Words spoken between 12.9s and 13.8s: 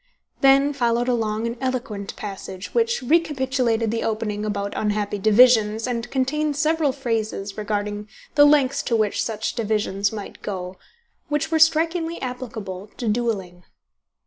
to duelling.